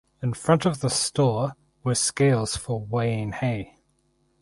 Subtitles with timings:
[0.23, 1.51] In front of the store
[1.83, 3.75] were scales for weighing hay.